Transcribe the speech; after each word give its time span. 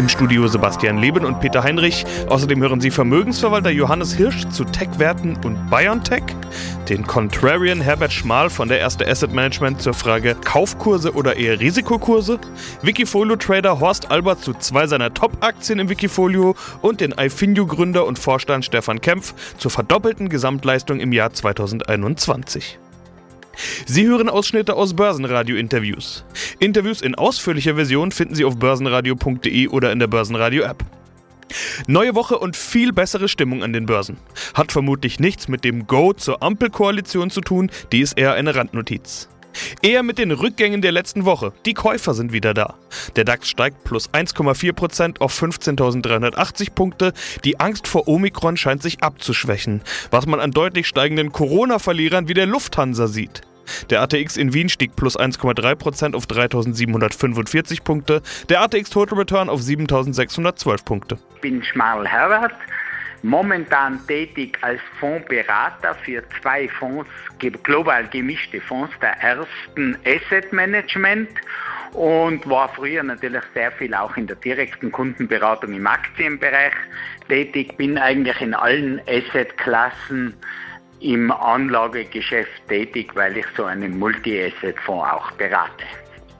Im 0.00 0.08
Studio 0.08 0.48
Sebastian 0.48 0.96
Leben 0.96 1.26
und 1.26 1.40
Peter 1.40 1.62
Heinrich. 1.62 2.06
Außerdem 2.26 2.62
hören 2.62 2.80
Sie 2.80 2.90
Vermögensverwalter 2.90 3.68
Johannes 3.68 4.14
Hirsch 4.14 4.48
zu 4.48 4.64
Tech-Werten 4.64 5.36
und 5.44 5.68
BioNTech, 5.68 6.22
den 6.88 7.06
Contrarian 7.06 7.82
Herbert 7.82 8.10
Schmal 8.10 8.48
von 8.48 8.70
der 8.70 8.78
Erste 8.78 9.06
Asset 9.06 9.34
Management 9.34 9.82
zur 9.82 9.92
Frage 9.92 10.36
Kaufkurse 10.42 11.12
oder 11.12 11.36
eher 11.36 11.60
Risikokurse, 11.60 12.38
Wikifolio-Trader 12.80 13.78
Horst 13.78 14.10
Albert 14.10 14.40
zu 14.40 14.54
zwei 14.54 14.86
seiner 14.86 15.12
Top-Aktien 15.12 15.78
im 15.78 15.90
Wikifolio 15.90 16.54
und 16.80 17.02
den 17.02 17.12
iFinio-Gründer 17.12 18.06
und 18.06 18.18
Vorstand 18.18 18.64
Stefan 18.64 19.02
Kempf 19.02 19.34
zur 19.58 19.70
verdoppelten 19.70 20.30
Gesamtleistung 20.30 20.98
im 20.98 21.12
Jahr 21.12 21.34
2021. 21.34 22.78
Sie 23.86 24.06
hören 24.06 24.28
Ausschnitte 24.28 24.74
aus 24.74 24.94
Börsenradio-Interviews. 24.94 26.24
Interviews 26.58 27.02
in 27.02 27.14
ausführlicher 27.14 27.74
Version 27.74 28.12
finden 28.12 28.34
Sie 28.34 28.44
auf 28.44 28.56
börsenradio.de 28.56 29.68
oder 29.68 29.92
in 29.92 29.98
der 29.98 30.06
Börsenradio-App. 30.06 30.84
Neue 31.86 32.14
Woche 32.14 32.38
und 32.38 32.56
viel 32.56 32.92
bessere 32.92 33.28
Stimmung 33.28 33.62
an 33.62 33.72
den 33.72 33.86
Börsen. 33.86 34.18
Hat 34.54 34.72
vermutlich 34.72 35.18
nichts 35.18 35.48
mit 35.48 35.64
dem 35.64 35.86
Go 35.86 36.12
zur 36.12 36.42
Ampelkoalition 36.42 37.30
zu 37.30 37.40
tun, 37.40 37.70
die 37.92 38.00
ist 38.00 38.18
eher 38.18 38.34
eine 38.34 38.54
Randnotiz. 38.54 39.28
Eher 39.82 40.02
mit 40.02 40.18
den 40.18 40.30
Rückgängen 40.30 40.80
der 40.80 40.92
letzten 40.92 41.24
Woche. 41.24 41.52
Die 41.66 41.74
Käufer 41.74 42.14
sind 42.14 42.32
wieder 42.32 42.54
da. 42.54 42.74
Der 43.16 43.24
DAX 43.24 43.48
steigt 43.48 43.82
plus 43.84 44.10
1,4% 44.10 45.20
auf 45.20 45.42
15.380 45.42 46.72
Punkte. 46.72 47.12
Die 47.44 47.58
Angst 47.58 47.88
vor 47.88 48.06
Omikron 48.06 48.56
scheint 48.56 48.82
sich 48.82 49.02
abzuschwächen, 49.02 49.82
was 50.10 50.26
man 50.26 50.38
an 50.38 50.52
deutlich 50.52 50.86
steigenden 50.86 51.32
Corona-Verlierern 51.32 52.28
wie 52.28 52.34
der 52.34 52.46
Lufthansa 52.46 53.08
sieht. 53.08 53.42
Der 53.90 54.02
ATX 54.02 54.36
in 54.36 54.52
Wien 54.52 54.68
stieg 54.68 54.96
plus 54.96 55.18
1,3% 55.18 56.14
auf 56.14 56.26
3.745 56.26 57.82
Punkte, 57.82 58.22
der 58.48 58.62
ATX 58.62 58.90
Total 58.90 59.18
Return 59.18 59.48
auf 59.48 59.60
7.612 59.60 60.84
Punkte. 60.84 61.18
Ich 61.36 61.40
bin 61.40 61.62
Schmarl 61.62 62.06
Herbert, 62.06 62.54
momentan 63.22 64.00
tätig 64.06 64.58
als 64.62 64.80
Fondsberater 64.98 65.94
für 66.04 66.22
zwei 66.40 66.68
Fonds, 66.68 67.08
global 67.62 68.06
gemischte 68.08 68.60
Fonds 68.60 68.92
der 69.00 69.16
ersten 69.20 69.96
Asset 70.04 70.52
Management 70.52 71.28
und 71.92 72.48
war 72.48 72.68
früher 72.68 73.02
natürlich 73.02 73.42
sehr 73.54 73.72
viel 73.72 73.94
auch 73.94 74.16
in 74.16 74.26
der 74.26 74.36
direkten 74.36 74.92
Kundenberatung 74.92 75.72
im 75.72 75.86
Aktienbereich 75.86 76.74
tätig, 77.28 77.76
bin 77.76 77.98
eigentlich 77.98 78.40
in 78.40 78.54
allen 78.54 79.00
Assetklassen 79.08 80.34
im 81.00 81.30
Anlagegeschäft 81.30 82.68
tätig, 82.68 83.14
weil 83.14 83.36
ich 83.36 83.46
so 83.56 83.64
einen 83.64 83.98
Multi-Asset-Fonds 83.98 85.12
auch 85.12 85.30
berate. 85.32 85.84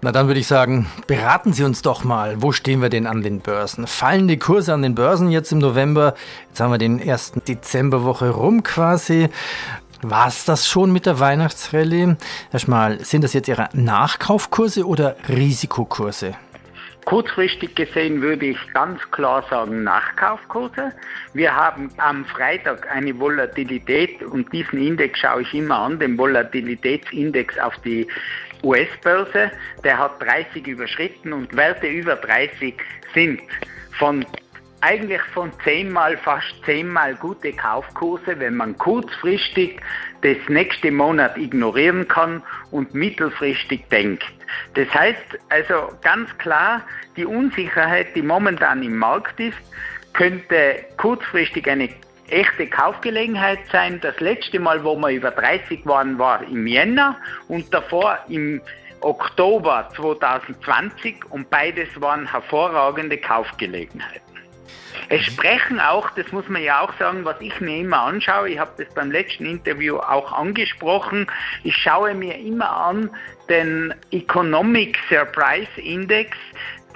Na 0.02 0.12
dann 0.12 0.28
würde 0.28 0.40
ich 0.40 0.46
sagen, 0.46 0.86
beraten 1.06 1.52
Sie 1.52 1.62
uns 1.62 1.82
doch 1.82 2.04
mal, 2.04 2.40
wo 2.40 2.52
stehen 2.52 2.80
wir 2.80 2.88
denn 2.88 3.06
an 3.06 3.22
den 3.22 3.40
Börsen? 3.40 3.86
Fallen 3.86 4.28
die 4.28 4.38
Kurse 4.38 4.72
an 4.72 4.80
den 4.80 4.94
Börsen 4.94 5.30
jetzt 5.30 5.52
im 5.52 5.58
November? 5.58 6.14
Jetzt 6.48 6.60
haben 6.60 6.70
wir 6.70 6.78
den 6.78 7.00
ersten 7.00 7.44
Dezemberwoche 7.44 8.30
rum 8.30 8.62
quasi. 8.62 9.28
War 10.02 10.28
es 10.28 10.46
das 10.46 10.66
schon 10.66 10.90
mit 10.90 11.04
der 11.04 11.20
Weihnachtsrallye? 11.20 12.16
Herr 12.50 12.60
Schmal, 12.60 13.04
sind 13.04 13.22
das 13.22 13.34
jetzt 13.34 13.48
Ihre 13.48 13.68
Nachkaufkurse 13.74 14.86
oder 14.86 15.16
Risikokurse? 15.28 16.34
Kurzfristig 17.10 17.74
gesehen 17.74 18.22
würde 18.22 18.46
ich 18.46 18.72
ganz 18.72 19.00
klar 19.10 19.44
sagen 19.50 19.82
Nachkaufkurse. 19.82 20.92
Wir 21.34 21.52
haben 21.52 21.90
am 21.96 22.24
Freitag 22.24 22.88
eine 22.88 23.18
Volatilität 23.18 24.22
und 24.22 24.52
diesen 24.52 24.78
Index 24.80 25.18
schaue 25.18 25.42
ich 25.42 25.52
immer 25.52 25.76
an, 25.76 25.98
den 25.98 26.16
Volatilitätsindex 26.16 27.58
auf 27.58 27.76
die 27.78 28.06
US-Börse. 28.62 29.50
Der 29.82 29.98
hat 29.98 30.22
30 30.22 30.64
überschritten 30.68 31.32
und 31.32 31.56
Werte 31.56 31.88
über 31.88 32.14
30 32.14 32.74
sind 33.12 33.40
von 33.98 34.24
eigentlich 34.80 35.22
von 35.34 35.50
zehnmal, 35.64 36.16
fast 36.16 36.54
zehnmal 36.64 37.16
gute 37.16 37.52
Kaufkurse, 37.52 38.38
wenn 38.38 38.54
man 38.54 38.78
kurzfristig 38.78 39.80
das 40.22 40.36
nächste 40.48 40.92
Monat 40.92 41.36
ignorieren 41.36 42.06
kann 42.06 42.40
und 42.70 42.94
mittelfristig 42.94 43.88
denkt. 43.88 44.22
Das 44.74 44.92
heißt 44.92 45.38
also 45.48 45.92
ganz 46.02 46.36
klar, 46.38 46.82
die 47.16 47.24
Unsicherheit, 47.24 48.14
die 48.14 48.22
momentan 48.22 48.82
im 48.82 48.96
Markt 48.96 49.38
ist, 49.40 49.58
könnte 50.12 50.84
kurzfristig 50.96 51.68
eine 51.68 51.88
echte 52.28 52.66
Kaufgelegenheit 52.66 53.60
sein. 53.72 54.00
Das 54.00 54.18
letzte 54.20 54.60
Mal, 54.60 54.82
wo 54.84 54.96
wir 54.96 55.10
über 55.10 55.30
30 55.30 55.84
waren, 55.86 56.18
war 56.18 56.42
im 56.42 56.66
Jänner 56.66 57.16
und 57.48 57.72
davor 57.72 58.18
im 58.28 58.60
Oktober 59.00 59.88
2020 59.96 61.30
und 61.30 61.48
beides 61.50 61.88
waren 62.00 62.30
hervorragende 62.30 63.16
Kaufgelegenheiten. 63.16 64.29
Es 65.12 65.24
sprechen 65.24 65.80
auch, 65.80 66.08
das 66.10 66.30
muss 66.30 66.48
man 66.48 66.62
ja 66.62 66.82
auch 66.82 66.92
sagen, 66.96 67.24
was 67.24 67.34
ich 67.40 67.60
mir 67.60 67.78
immer 67.78 68.02
anschaue, 68.02 68.48
ich 68.48 68.60
habe 68.60 68.70
das 68.78 68.94
beim 68.94 69.10
letzten 69.10 69.44
Interview 69.44 69.96
auch 69.96 70.32
angesprochen, 70.32 71.26
ich 71.64 71.76
schaue 71.76 72.14
mir 72.14 72.38
immer 72.38 72.70
an 72.70 73.10
den 73.48 73.92
Economic 74.12 74.96
Surprise 75.08 75.68
Index 75.80 76.38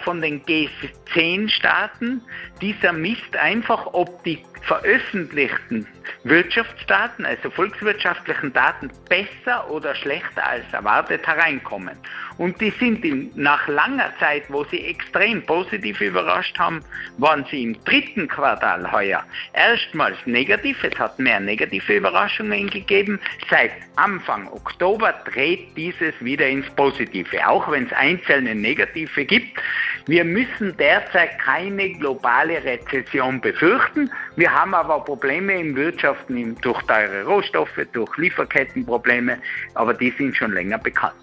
von 0.03 0.21
den 0.21 0.43
G10-Staaten. 0.45 2.23
Dieser 2.61 2.93
misst 2.93 3.37
einfach, 3.37 3.87
ob 3.93 4.23
die 4.25 4.43
veröffentlichten 4.63 5.87
Wirtschaftsdaten, 6.25 7.27
also 7.27 7.51
volkswirtschaftlichen 7.51 8.53
Daten, 8.53 8.91
besser 9.09 9.71
oder 9.71 9.95
schlechter 9.95 10.47
als 10.47 10.65
erwartet 10.73 11.27
hereinkommen. 11.27 11.97
Und 12.39 12.61
die 12.61 12.71
sind 12.81 13.05
in, 13.05 13.31
nach 13.35 13.69
langer 13.69 14.13
Zeit, 14.19 14.45
wo 14.49 14.65
sie 14.65 14.85
extrem 14.87 15.45
positiv 15.45 16.01
überrascht 16.01 16.59
haben, 16.59 16.81
waren 17.19 17.45
sie 17.51 17.63
im 17.63 17.85
dritten 17.85 18.27
Quartal 18.27 18.91
heuer 18.91 19.25
erstmals 19.53 20.17
negativ. 20.25 20.83
Es 20.83 20.99
hat 20.99 21.19
mehr 21.19 21.41
negative 21.41 21.97
Überraschungen 21.97 22.71
gegeben. 22.71 23.21
Seit 23.51 23.73
Anfang 23.97 24.49
Oktober 24.49 25.15
dreht 25.25 25.77
dieses 25.77 26.15
wieder 26.21 26.49
ins 26.49 26.69
Positive, 26.71 27.47
auch 27.47 27.71
wenn 27.71 27.87
es 27.87 27.93
einzelne 27.93 28.55
negative 28.55 29.25
gibt. 29.25 29.59
Wir 30.07 30.25
müssen 30.25 30.77
derzeit 30.77 31.39
keine 31.39 31.91
globale 31.91 32.63
Rezession 32.63 33.41
befürchten. 33.41 34.11
Wir 34.37 34.53
haben 34.53 34.75
aber 34.75 35.01
Probleme 35.01 35.59
in 35.59 35.75
Wirtschaften 35.75 36.57
durch 36.61 36.83
teure 36.83 37.25
Rohstoffe, 37.25 37.81
durch 37.95 38.15
Lieferkettenprobleme, 38.19 39.39
aber 39.75 39.95
die 39.95 40.13
sind 40.19 40.37
schon 40.37 40.53
länger 40.53 40.77
bekannt. 40.77 41.15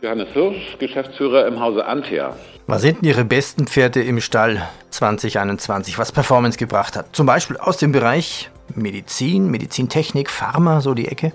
Johannes 0.00 0.28
Hirsch, 0.32 0.78
Geschäftsführer 0.78 1.46
im 1.46 1.60
Hause 1.60 1.84
Antea. 1.84 2.36
Was 2.66 2.82
sind 2.82 3.02
Ihre 3.02 3.24
besten 3.24 3.66
Pferde 3.66 4.02
im 4.02 4.20
Stall 4.20 4.68
2021, 4.90 5.98
was 5.98 6.10
Performance 6.10 6.58
gebracht 6.58 6.96
hat? 6.96 7.14
Zum 7.14 7.26
Beispiel 7.26 7.56
aus 7.56 7.78
dem 7.78 7.92
Bereich 7.92 8.50
Medizin, 8.74 9.50
Medizintechnik, 9.50 10.30
Pharma, 10.30 10.80
so 10.80 10.94
die 10.94 11.08
Ecke? 11.08 11.32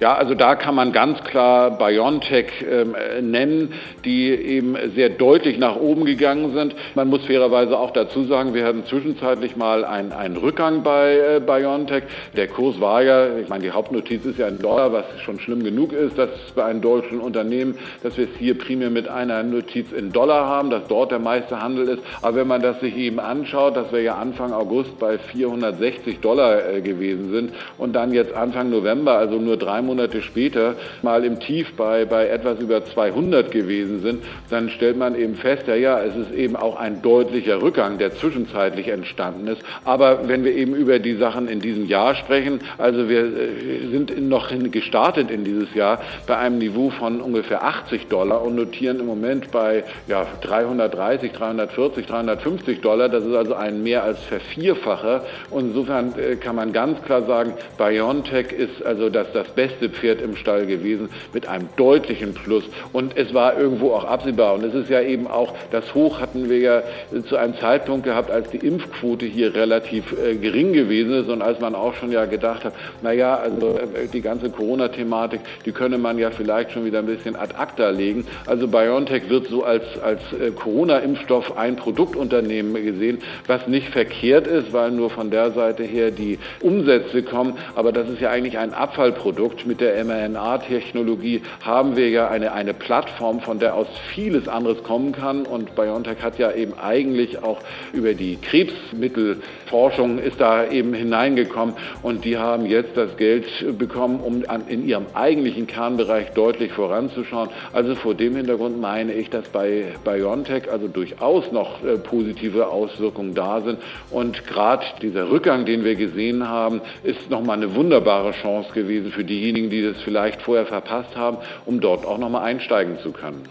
Ja, 0.00 0.14
also 0.14 0.34
da 0.34 0.54
kann 0.54 0.76
man 0.76 0.92
ganz 0.92 1.24
klar 1.24 1.76
BioNTech 1.76 2.64
ähm, 2.70 2.94
nennen, 3.20 3.72
die 4.04 4.28
eben 4.28 4.76
sehr 4.94 5.08
deutlich 5.08 5.58
nach 5.58 5.74
oben 5.74 6.04
gegangen 6.04 6.54
sind. 6.54 6.76
Man 6.94 7.08
muss 7.08 7.24
fairerweise 7.26 7.76
auch 7.76 7.90
dazu 7.90 8.22
sagen, 8.24 8.54
wir 8.54 8.64
hatten 8.64 8.84
zwischenzeitlich 8.84 9.56
mal 9.56 9.84
einen, 9.84 10.12
einen 10.12 10.36
Rückgang 10.36 10.84
bei 10.84 11.16
äh, 11.16 11.40
BioNTech. 11.40 12.04
Der 12.36 12.46
Kurs 12.46 12.80
war 12.80 13.02
ja, 13.02 13.38
ich 13.38 13.48
meine, 13.48 13.64
die 13.64 13.72
Hauptnotiz 13.72 14.24
ist 14.24 14.38
ja 14.38 14.46
ein 14.46 14.60
Dollar, 14.60 14.92
was 14.92 15.04
schon 15.24 15.40
schlimm 15.40 15.64
genug 15.64 15.92
ist, 15.92 16.16
dass 16.16 16.30
bei 16.54 16.64
einem 16.64 16.80
deutschen 16.80 17.18
Unternehmen, 17.18 17.76
dass 18.04 18.16
wir 18.16 18.26
es 18.26 18.38
hier 18.38 18.56
primär 18.56 18.90
mit 18.90 19.08
einer 19.08 19.42
Notiz 19.42 19.90
in 19.90 20.12
Dollar 20.12 20.46
haben, 20.46 20.70
dass 20.70 20.86
dort 20.86 21.10
der 21.10 21.18
meiste 21.18 21.60
Handel 21.60 21.88
ist. 21.88 22.02
Aber 22.22 22.36
wenn 22.36 22.46
man 22.46 22.62
das 22.62 22.78
sich 22.78 22.96
eben 22.96 23.18
anschaut, 23.18 23.76
dass 23.76 23.90
wir 23.90 24.02
ja 24.02 24.14
Anfang 24.14 24.52
August 24.52 24.96
bei 25.00 25.18
460 25.18 26.20
Dollar 26.20 26.68
äh, 26.68 26.82
gewesen 26.82 27.32
sind 27.32 27.52
und 27.78 27.94
dann 27.96 28.12
jetzt 28.12 28.32
Anfang 28.32 28.70
November, 28.70 29.18
also 29.18 29.38
nur 29.38 29.56
drei 29.56 29.87
Monate 29.88 30.22
später 30.22 30.76
mal 31.02 31.24
im 31.24 31.40
Tief 31.40 31.74
bei, 31.76 32.04
bei 32.04 32.28
etwas 32.28 32.60
über 32.60 32.84
200 32.84 33.50
gewesen 33.50 34.02
sind, 34.02 34.22
dann 34.50 34.68
stellt 34.68 34.98
man 34.98 35.14
eben 35.14 35.34
fest, 35.34 35.66
ja, 35.66 35.74
ja, 35.74 36.00
es 36.00 36.14
ist 36.14 36.32
eben 36.32 36.56
auch 36.56 36.76
ein 36.76 37.00
deutlicher 37.02 37.62
Rückgang, 37.62 37.98
der 37.98 38.14
zwischenzeitlich 38.14 38.88
entstanden 38.88 39.46
ist. 39.48 39.62
Aber 39.84 40.28
wenn 40.28 40.44
wir 40.44 40.54
eben 40.54 40.74
über 40.74 40.98
die 40.98 41.16
Sachen 41.16 41.48
in 41.48 41.60
diesem 41.60 41.86
Jahr 41.86 42.14
sprechen, 42.14 42.60
also 42.76 43.08
wir 43.08 43.20
äh, 43.20 43.88
sind 43.90 44.20
noch 44.28 44.50
gestartet 44.70 45.30
in 45.30 45.44
dieses 45.44 45.74
Jahr 45.74 46.00
bei 46.26 46.36
einem 46.36 46.58
Niveau 46.58 46.90
von 46.90 47.20
ungefähr 47.20 47.64
80 47.64 48.08
Dollar 48.08 48.42
und 48.42 48.56
notieren 48.56 49.00
im 49.00 49.06
Moment 49.06 49.50
bei 49.50 49.84
ja, 50.06 50.26
330, 50.42 51.32
340, 51.32 52.06
350 52.06 52.80
Dollar. 52.80 53.08
Das 53.08 53.24
ist 53.24 53.34
also 53.34 53.54
ein 53.54 53.82
mehr 53.82 54.02
als 54.02 54.22
Vervierfacher. 54.24 55.24
Und 55.50 55.68
insofern 55.68 56.14
äh, 56.18 56.36
kann 56.36 56.56
man 56.56 56.72
ganz 56.72 57.02
klar 57.02 57.22
sagen, 57.22 57.54
BioNTech 57.78 58.52
ist 58.52 58.84
also 58.84 59.08
das, 59.08 59.32
das 59.32 59.48
beste 59.48 59.77
beste 59.78 59.88
Pferd 59.88 60.20
im 60.20 60.36
Stall 60.36 60.66
gewesen 60.66 61.08
mit 61.32 61.48
einem 61.48 61.68
deutlichen 61.76 62.34
Plus. 62.34 62.64
Und 62.92 63.16
es 63.16 63.32
war 63.34 63.58
irgendwo 63.58 63.92
auch 63.92 64.04
absehbar. 64.04 64.54
Und 64.54 64.64
es 64.64 64.74
ist 64.74 64.90
ja 64.90 65.00
eben 65.00 65.26
auch, 65.26 65.54
das 65.70 65.94
Hoch 65.94 66.20
hatten 66.20 66.48
wir 66.48 66.58
ja 66.58 66.82
zu 67.28 67.36
einem 67.36 67.56
Zeitpunkt 67.58 68.04
gehabt, 68.04 68.30
als 68.30 68.50
die 68.50 68.58
Impfquote 68.58 69.26
hier 69.26 69.54
relativ 69.54 70.12
äh, 70.12 70.34
gering 70.34 70.72
gewesen 70.72 71.12
ist 71.12 71.28
und 71.28 71.42
als 71.42 71.60
man 71.60 71.74
auch 71.74 71.94
schon 71.94 72.12
ja 72.12 72.24
gedacht 72.26 72.64
hat, 72.64 72.72
naja, 73.02 73.36
also 73.36 73.78
äh, 73.78 74.06
die 74.12 74.20
ganze 74.20 74.50
Corona-Thematik, 74.50 75.40
die 75.64 75.72
könne 75.72 75.98
man 75.98 76.18
ja 76.18 76.30
vielleicht 76.30 76.72
schon 76.72 76.84
wieder 76.84 76.98
ein 76.98 77.06
bisschen 77.06 77.36
ad 77.36 77.54
acta 77.56 77.90
legen. 77.90 78.26
Also 78.46 78.68
BioNTech 78.68 79.28
wird 79.28 79.46
so 79.48 79.64
als, 79.64 79.84
als 80.02 80.20
äh, 80.32 80.50
Corona-Impfstoff 80.50 81.56
ein 81.56 81.76
Produktunternehmen 81.76 82.74
gesehen, 82.84 83.18
was 83.46 83.66
nicht 83.68 83.88
verkehrt 83.88 84.46
ist, 84.46 84.72
weil 84.72 84.90
nur 84.90 85.10
von 85.10 85.30
der 85.30 85.52
Seite 85.52 85.84
her 85.84 86.10
die 86.10 86.38
Umsätze 86.60 87.22
kommen. 87.22 87.54
Aber 87.74 87.92
das 87.92 88.08
ist 88.08 88.20
ja 88.20 88.30
eigentlich 88.30 88.58
ein 88.58 88.72
Abfallprodukt. 88.72 89.67
Mit 89.68 89.82
der 89.82 90.02
mRNA-Technologie 90.02 91.42
haben 91.62 91.94
wir 91.94 92.08
ja 92.08 92.28
eine, 92.28 92.52
eine 92.52 92.72
Plattform, 92.72 93.40
von 93.40 93.58
der 93.58 93.74
aus 93.74 93.86
vieles 94.14 94.48
anderes 94.48 94.82
kommen 94.82 95.12
kann. 95.12 95.42
Und 95.42 95.76
BioNTech 95.76 96.22
hat 96.22 96.38
ja 96.38 96.52
eben 96.52 96.72
eigentlich 96.78 97.42
auch 97.42 97.58
über 97.92 98.14
die 98.14 98.36
Krebsmittelforschung 98.36 100.18
ist 100.20 100.40
da 100.40 100.70
eben 100.70 100.94
hineingekommen. 100.94 101.74
Und 102.02 102.24
die 102.24 102.38
haben 102.38 102.64
jetzt 102.64 102.96
das 102.96 103.14
Geld 103.18 103.44
bekommen, 103.76 104.20
um 104.20 104.42
an, 104.48 104.62
in 104.68 104.88
ihrem 104.88 105.04
eigentlichen 105.12 105.66
Kernbereich 105.66 106.30
deutlich 106.30 106.72
voranzuschauen. 106.72 107.50
Also 107.74 107.94
vor 107.94 108.14
dem 108.14 108.36
Hintergrund 108.36 108.80
meine 108.80 109.12
ich, 109.12 109.28
dass 109.28 109.50
bei 109.50 109.92
BioNTech 110.02 110.70
also 110.72 110.88
durchaus 110.88 111.52
noch 111.52 111.84
äh, 111.84 111.98
positive 111.98 112.68
Auswirkungen 112.68 113.34
da 113.34 113.60
sind. 113.60 113.80
Und 114.10 114.46
gerade 114.46 114.86
dieser 115.02 115.30
Rückgang, 115.30 115.66
den 115.66 115.84
wir 115.84 115.94
gesehen 115.94 116.48
haben, 116.48 116.80
ist 117.02 117.28
nochmal 117.28 117.58
eine 117.58 117.74
wunderbare 117.74 118.32
Chance 118.32 118.72
gewesen 118.72 119.12
für 119.12 119.24
diejenigen, 119.24 119.57
die 119.66 119.82
das 119.82 120.00
vielleicht 120.02 120.42
vorher 120.42 120.66
verpasst 120.66 121.16
haben, 121.16 121.38
um 121.66 121.80
dort 121.80 122.06
auch 122.06 122.18
nochmal 122.18 122.44
einsteigen 122.44 122.98
zu 123.02 123.12
können. 123.12 123.48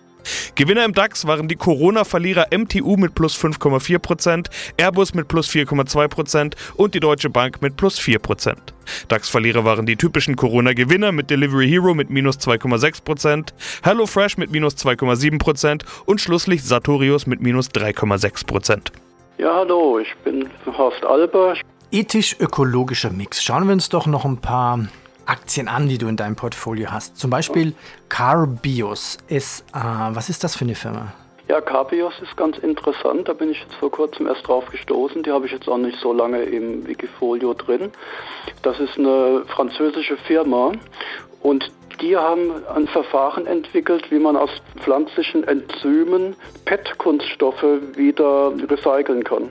Gewinner 0.56 0.86
im 0.86 0.94
DAX 0.94 1.28
waren 1.28 1.48
die 1.48 1.56
Corona-Verlierer 1.56 2.48
MTU 2.52 2.98
mit 2.98 3.16
plus 3.16 3.38
5,4%, 3.38 4.48
Airbus 4.78 5.14
mit 5.14 5.28
plus 5.28 5.50
4,2% 5.50 6.56
und 6.76 6.96
die 6.96 7.00
Deutsche 7.00 7.30
Bank 7.30 7.62
mit 7.62 7.78
plus 7.78 8.00
4%. 8.00 8.56
DAX-Verlierer 9.08 9.66
waren 9.66 9.86
die 9.86 9.96
typischen 9.96 10.36
Corona-Gewinner 10.36 11.12
mit 11.12 11.30
Delivery 11.30 11.68
Hero 11.70 11.94
mit 11.94 12.10
minus 12.10 12.38
2,6%, 12.40 13.54
HelloFresh 13.84 14.38
mit 14.38 14.52
minus 14.52 14.76
2,7% 14.76 15.84
und 16.06 16.22
schlusslich 16.22 16.64
Sartorius 16.64 17.28
mit 17.28 17.42
minus 17.42 17.70
3,6%. 17.70 18.92
Ja, 19.38 19.54
hallo, 19.54 20.00
ich 20.00 20.16
bin 20.24 20.50
Horst 20.66 21.06
Alber. 21.06 21.56
Ethisch-ökologischer 21.92 23.12
Mix. 23.12 23.44
Schauen 23.44 23.68
wir 23.68 23.74
uns 23.74 23.90
doch 23.90 24.08
noch 24.08 24.26
ein 24.26 24.38
paar 24.38 24.88
Aktien 25.28 25.68
an, 25.68 25.88
die 25.88 25.98
du 25.98 26.08
in 26.08 26.18
deinem 26.18 26.36
Portfolio 26.36 26.92
hast. 26.92 27.18
Zum 27.18 27.30
Beispiel 27.30 27.74
Carbios 28.10 29.18
SA. 29.30 30.12
Was 30.14 30.30
ist 30.30 30.44
das 30.44 30.56
für 30.56 30.66
eine 30.66 30.76
Firma? 30.76 31.14
Ja, 31.48 31.62
Carbios 31.62 32.14
ist 32.22 32.36
ganz 32.36 32.58
interessant. 32.58 33.30
Da 33.30 33.34
bin 33.34 33.50
ich 33.50 33.62
jetzt 33.62 33.76
vor 33.76 33.90
kurzem 33.90 34.28
erst 34.28 34.46
drauf 34.48 34.66
gestoßen. 34.70 35.24
Die 35.24 35.32
habe 35.32 35.46
ich 35.46 35.54
jetzt 35.54 35.70
auch 35.70 35.78
nicht 35.78 35.98
so 36.00 36.12
lange 36.12 36.42
im 36.44 36.86
Wikifolio 36.86 37.54
drin. 37.54 37.92
Das 38.64 38.80
ist 38.80 38.98
eine 38.98 39.44
französische 39.48 40.18
Firma 40.18 40.74
und 41.42 41.72
die 42.02 42.16
haben 42.16 42.52
ein 42.76 42.88
Verfahren 42.88 43.48
entwickelt, 43.48 44.12
wie 44.12 44.20
man 44.20 44.36
aus 44.36 44.50
pflanzlichen 44.82 45.48
Enzymen 45.48 46.36
PET-Kunststoffe 46.66 47.64
wieder 47.96 48.52
recyceln 48.70 49.24
kann 49.24 49.50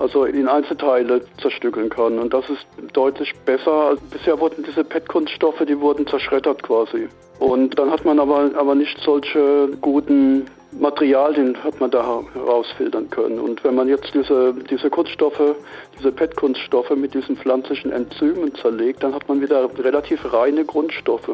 also 0.00 0.24
in 0.24 0.48
Einzelteile 0.48 1.22
zerstückeln 1.40 1.90
kann. 1.90 2.18
Und 2.18 2.32
das 2.32 2.48
ist 2.48 2.66
deutlich 2.94 3.34
besser. 3.44 3.96
Bisher 4.10 4.40
wurden 4.40 4.64
diese 4.66 4.82
PET-Kunststoffe, 4.82 5.62
die 5.68 5.78
wurden 5.78 6.06
zerschreddert 6.06 6.62
quasi. 6.62 7.08
Und 7.38 7.78
dann 7.78 7.90
hat 7.90 8.04
man 8.04 8.18
aber, 8.18 8.50
aber 8.56 8.74
nicht 8.74 8.98
solche 9.00 9.68
guten 9.80 10.46
Materialien 10.72 11.62
hat 11.64 11.80
man 11.80 11.90
da 11.90 12.22
herausfiltern 12.34 13.10
können. 13.10 13.40
Und 13.40 13.64
wenn 13.64 13.74
man 13.74 13.88
jetzt 13.88 14.14
diese, 14.14 14.54
diese 14.70 14.88
Kunststoffe, 14.88 15.56
diese 15.98 16.12
PET-Kunststoffe 16.12 16.90
mit 16.90 17.12
diesen 17.12 17.36
pflanzlichen 17.36 17.92
Enzymen 17.92 18.54
zerlegt, 18.54 19.02
dann 19.02 19.14
hat 19.14 19.28
man 19.28 19.40
wieder 19.40 19.68
relativ 19.78 20.32
reine 20.32 20.64
Grundstoffe, 20.64 21.30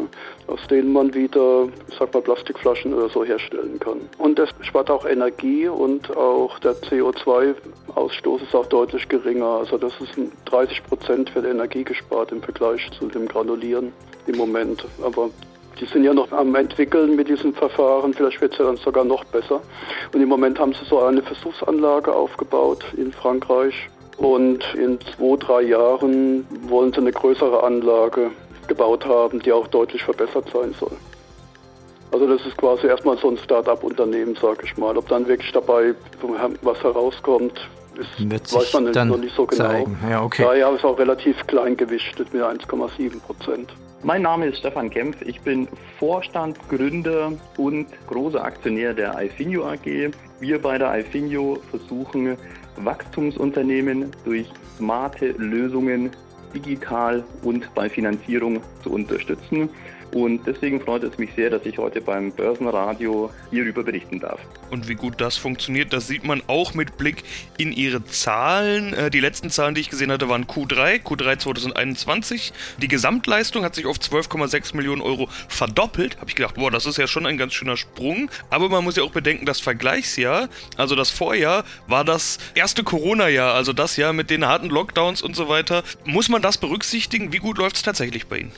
aus 0.47 0.61
denen 0.69 0.93
man 0.93 1.13
wieder, 1.13 1.69
sag 1.99 2.15
mal, 2.15 2.23
Plastikflaschen 2.23 2.95
oder 2.95 3.09
so 3.11 3.25
herstellen 3.25 3.79
kann. 3.79 4.01
Und 4.19 4.39
das 4.39 4.49
spart 4.63 4.91
auch 4.91 5.05
Energie 5.05 5.69
und 5.69 6.17
auch 6.17 6.59
der 6.61 6.73
CO2-Ausstoß 6.73 8.43
ist 8.43 8.55
auch 8.55 8.67
deutlich 8.67 9.07
geringer. 9.09 9.59
Also 9.59 9.77
das 9.77 9.93
ist 10.01 10.19
30 10.47 10.85
Prozent 10.85 11.31
für 11.31 11.43
die 11.43 11.49
Energie 11.49 11.85
gespart 11.85 12.33
im 12.33 12.43
Vergleich 12.43 12.91
zu 12.99 13.07
dem 13.09 13.29
Granulieren 13.29 13.93
im 14.27 14.37
Moment. 14.37 14.85
Aber 15.03 15.31
die 15.81 15.87
sind 15.87 16.05
ja 16.05 16.15
noch 16.15 16.33
am 16.33 16.55
entwickeln 16.55 17.17
mit 17.17 17.29
diesem 17.29 17.53
Verfahren, 17.53 18.15
vielleicht 18.15 18.41
wird 18.41 18.53
es 18.53 18.59
ja 18.59 18.65
dann 18.65 18.77
sogar 18.77 19.05
noch 19.05 19.25
besser. 19.25 19.61
Und 20.13 20.21
im 20.21 20.29
Moment 20.29 20.59
haben 20.59 20.73
sie 20.73 20.85
so 20.89 21.01
eine 21.01 21.23
Versuchsanlage 21.23 22.13
aufgebaut 22.13 22.85
in 22.97 23.13
Frankreich. 23.13 23.75
Und 24.17 24.65
in 24.75 24.99
zwei, 25.01 25.37
drei 25.37 25.63
Jahren 25.63 26.47
wollen 26.69 26.93
sie 26.93 27.01
eine 27.01 27.13
größere 27.13 27.63
Anlage 27.63 28.31
gebaut 28.67 29.05
haben, 29.05 29.41
die 29.41 29.53
auch 29.53 29.67
deutlich 29.67 30.03
verbessert 30.03 30.49
sein 30.53 30.75
soll. 30.81 30.97
Also 32.13 32.27
das 32.27 32.47
ist 32.47 32.57
quasi 32.57 32.87
erstmal 32.87 33.19
so 33.19 33.29
ein 33.29 33.37
Start-up-Unternehmen, 33.37 34.35
sage 34.41 34.61
ich 34.65 34.77
mal. 34.77 34.97
Ob 34.97 35.09
dann 35.09 35.27
wirklich 35.29 35.53
dabei 35.53 35.95
was 36.63 36.83
herauskommt, 36.83 37.69
ist, 37.99 38.55
weiß 38.55 38.73
man 38.75 39.09
noch 39.09 39.19
nicht 39.19 39.35
so 39.35 39.47
genau. 39.47 39.65
Zeigen. 39.65 39.99
Ja, 40.09 40.23
okay. 40.23 40.43
Daher 40.45 40.73
ist 40.73 40.85
auch 40.85 40.99
relativ 40.99 41.47
klein 41.47 41.77
gewichtet 41.77 42.33
mit 42.33 42.43
1,7 42.43 43.21
Prozent. 43.21 43.73
Mein 44.03 44.23
Name 44.23 44.47
ist 44.47 44.59
Stefan 44.59 44.91
Kempf. 44.91 45.23
Ich 45.23 45.41
bin 45.41 45.67
Vorstand, 45.99 46.57
Gründer 46.69 47.33
und 47.57 47.87
großer 48.07 48.45
Aktionär 48.45 48.93
der 48.93 49.21
iFinio 49.21 49.67
AG. 49.67 50.13
Wir 50.39 50.61
bei 50.61 50.77
der 50.77 51.01
iFinio 51.01 51.59
versuchen, 51.71 52.37
Wachstumsunternehmen 52.77 54.11
durch 54.25 54.49
smarte 54.77 55.29
Lösungen 55.39 56.11
digital 56.55 57.25
und 57.43 57.75
bei 57.75 57.89
Finanzierung 57.89 58.61
zu 58.83 58.93
unterstützen. 58.93 59.71
Und 60.13 60.47
deswegen 60.47 60.81
freut 60.81 61.03
es 61.03 61.19
mich 61.19 61.31
sehr, 61.35 61.51
dass 61.51 61.67
ich 61.67 61.79
heute 61.79 62.01
beim 62.01 62.33
Börsenradio 62.33 63.31
hierüber 63.51 63.83
berichten 63.83 64.21
darf. 64.21 64.41
Und 64.71 64.89
wie 64.89 64.95
gut 64.95 65.21
das 65.21 65.37
funktioniert, 65.37 65.93
das 65.93 66.07
sieht 66.07 66.25
man 66.25 66.43
auch 66.47 66.75
mit 66.75 66.97
Blick 66.97 67.25
in 67.59 67.73
Ihre 67.73 68.05
Zahlen. 68.05 68.95
Äh, 68.95 69.11
die 69.11 69.21
letzten 69.21 69.51
Zahlen, 69.51 69.75
die 69.75 69.81
ich 69.81 69.91
gesehen 69.91 70.11
hatte, 70.11 70.29
waren 70.29 70.47
Q3, 70.47 71.03
Q3 71.03 71.39
2021. 71.39 72.53
Die 72.81 72.89
Gesamtleistung 72.89 73.65
hat 73.65 73.75
sich 73.75 73.87
auf 73.87 73.99
12,6 73.99 74.77
Millionen 74.77 75.03
Euro 75.03 75.29
verdoppelt. 75.49 76.17
Habe 76.19 76.31
ich 76.31 76.37
gedacht, 76.37 76.55
boah, 76.55 76.71
das 76.71 76.87
ist 76.87 76.99
ja 76.99 77.07
schon 77.07 77.27
ein 77.27 77.37
ganz 77.37 77.55
schöner 77.55 77.77
Sprung. 77.77 78.31
Aber 78.51 78.69
man 78.69 78.85
muss 78.85 78.97
ja 78.97 79.03
auch 79.03 79.13
bedenken, 79.13 79.47
das 79.47 79.61
Vergleichsjahr, 79.61 80.49
also 80.77 80.95
das 80.95 81.11
Vorjahr, 81.11 81.65
war 81.87 82.05
das 82.05 82.39
erste 82.55 82.85
Corona-Jahr, 82.85 83.55
also 83.55 83.73
das 83.73 83.97
Jahr 83.97 84.13
mit 84.13 84.31
den 84.31 84.47
harten 84.47 84.69
Lockdowns 84.69 85.23
und 85.23 85.37
so 85.37 85.49
weiter. 85.49 85.83
Muss 86.05 86.29
man 86.29 86.43
das 86.43 86.59
berücksichtigen? 86.59 87.33
Wie 87.33 87.39
gut 87.39 87.59
läuft 87.59 87.77
es 87.77 87.83
tatsächlich 87.83 88.27
bei 88.27 88.39
Ihnen? 88.39 88.53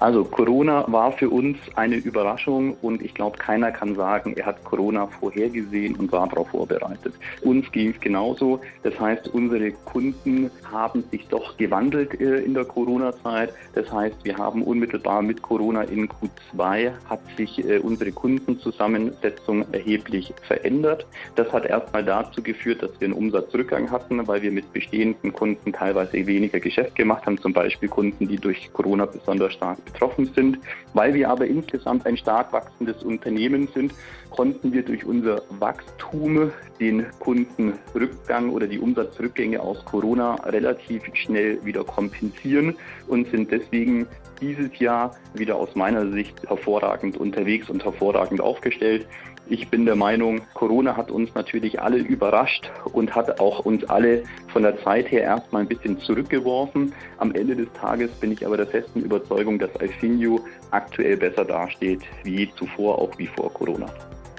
Also 0.00 0.24
Corona 0.24 0.84
war 0.86 1.10
für 1.12 1.28
uns 1.28 1.58
eine 1.74 1.96
Überraschung 1.96 2.76
und 2.82 3.02
ich 3.02 3.14
glaube, 3.14 3.36
keiner 3.36 3.72
kann 3.72 3.96
sagen, 3.96 4.34
er 4.36 4.46
hat 4.46 4.62
Corona 4.64 5.08
vorhergesehen 5.08 5.96
und 5.96 6.12
war 6.12 6.28
darauf 6.28 6.50
vorbereitet. 6.50 7.14
Uns 7.42 7.70
ging 7.72 7.90
es 7.90 8.00
genauso. 8.00 8.60
Das 8.84 8.98
heißt, 8.98 9.28
unsere 9.34 9.72
Kunden 9.72 10.50
haben 10.70 11.02
sich 11.10 11.26
doch 11.26 11.56
gewandelt 11.56 12.20
äh, 12.20 12.38
in 12.38 12.54
der 12.54 12.64
Corona-Zeit. 12.64 13.52
Das 13.74 13.90
heißt, 13.92 14.24
wir 14.24 14.36
haben 14.36 14.62
unmittelbar 14.62 15.20
mit 15.22 15.42
Corona 15.42 15.82
in 15.82 16.08
Q2 16.08 16.92
hat 17.08 17.20
sich 17.36 17.64
äh, 17.68 17.78
unsere 17.78 18.12
Kundenzusammensetzung 18.12 19.66
erheblich 19.72 20.32
verändert. 20.42 21.06
Das 21.34 21.52
hat 21.52 21.66
erstmal 21.66 22.04
dazu 22.04 22.40
geführt, 22.40 22.82
dass 22.82 22.92
wir 23.00 23.06
einen 23.06 23.14
Umsatzrückgang 23.14 23.90
hatten, 23.90 24.24
weil 24.28 24.42
wir 24.42 24.52
mit 24.52 24.72
bestehenden 24.72 25.32
Kunden 25.32 25.72
teilweise 25.72 26.12
weniger 26.12 26.60
Geschäft 26.60 26.94
gemacht 26.94 27.26
haben, 27.26 27.38
zum 27.38 27.52
Beispiel 27.52 27.88
Kunden, 27.88 28.28
die 28.28 28.36
durch 28.36 28.72
Corona 28.72 29.06
besonders 29.06 29.54
stark 29.54 29.78
betroffen 29.92 30.30
sind. 30.34 30.58
Weil 30.94 31.14
wir 31.14 31.28
aber 31.30 31.46
insgesamt 31.46 32.06
ein 32.06 32.16
stark 32.16 32.52
wachsendes 32.52 33.02
Unternehmen 33.02 33.68
sind, 33.74 33.92
konnten 34.30 34.72
wir 34.72 34.82
durch 34.82 35.04
unser 35.04 35.42
Wachstum 35.58 36.52
den 36.80 37.06
Kundenrückgang 37.18 38.50
oder 38.50 38.66
die 38.66 38.78
Umsatzrückgänge 38.78 39.60
aus 39.60 39.84
Corona 39.84 40.36
relativ 40.46 41.02
schnell 41.14 41.64
wieder 41.64 41.84
kompensieren 41.84 42.76
und 43.06 43.28
sind 43.30 43.50
deswegen 43.50 44.06
dieses 44.40 44.78
Jahr 44.78 45.16
wieder 45.34 45.56
aus 45.56 45.74
meiner 45.74 46.10
Sicht 46.10 46.48
hervorragend 46.48 47.16
unterwegs 47.16 47.68
und 47.68 47.84
hervorragend 47.84 48.40
aufgestellt. 48.40 49.06
Ich 49.50 49.68
bin 49.68 49.86
der 49.86 49.96
Meinung, 49.96 50.42
Corona 50.52 50.94
hat 50.94 51.10
uns 51.10 51.34
natürlich 51.34 51.80
alle 51.80 51.96
überrascht 51.96 52.70
und 52.92 53.14
hat 53.14 53.40
auch 53.40 53.60
uns 53.60 53.82
alle 53.84 54.24
von 54.52 54.62
der 54.62 54.78
Zeit 54.82 55.10
her 55.10 55.22
erstmal 55.22 55.62
ein 55.62 55.68
bisschen 55.68 55.98
zurückgeworfen. 56.00 56.92
Am 57.16 57.34
Ende 57.34 57.56
des 57.56 57.72
Tages 57.72 58.10
bin 58.20 58.32
ich 58.32 58.44
aber 58.44 58.58
der 58.58 58.66
festen 58.66 59.00
Überzeugung, 59.00 59.58
dass 59.58 59.74
Alfinio 59.76 60.40
aktuell 60.70 61.16
besser 61.16 61.46
dasteht 61.46 62.02
wie 62.24 62.50
zuvor, 62.56 62.98
auch 62.98 63.18
wie 63.18 63.26
vor 63.26 63.50
Corona. 63.54 63.86